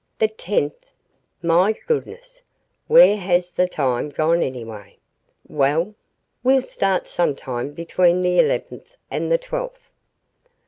[0.17, 0.89] The tenth?
[1.43, 2.41] My goodness,
[2.87, 4.97] where has the time gone, anyway?
[5.47, 5.93] Well?
[6.43, 9.91] we'll start sometime between the eleventh and the twelfth."